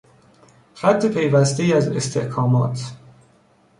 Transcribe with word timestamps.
خط 0.75 1.05
پیوستهای 1.05 1.73
از 1.73 1.87
استحکامات 1.87 2.81